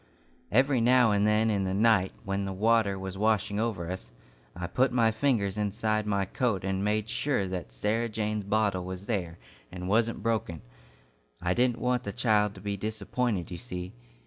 [0.51, 4.11] "Every now and then in the night, when the water was washing over us,
[4.55, 9.05] I put my fingers inside my coat and made sure that Sarah Jane's bottle was
[9.05, 9.37] there,
[9.71, 10.63] and wasn't broken.
[11.39, 13.93] I didn't want the child to be disappointed, you see.